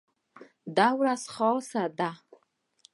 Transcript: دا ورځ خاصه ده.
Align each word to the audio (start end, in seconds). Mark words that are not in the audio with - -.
دا 0.77 0.87
ورځ 0.99 1.23
خاصه 1.35 1.83
ده. 1.99 2.11